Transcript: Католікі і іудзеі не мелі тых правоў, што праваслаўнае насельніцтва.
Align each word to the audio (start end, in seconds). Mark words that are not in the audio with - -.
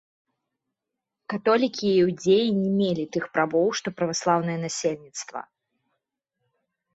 Католікі 1.33 1.85
і 1.89 1.91
іудзеі 2.01 2.47
не 2.61 2.71
мелі 2.79 3.05
тых 3.17 3.23
правоў, 3.37 3.67
што 3.81 3.87
праваслаўнае 4.01 4.57
насельніцтва. 4.65 5.39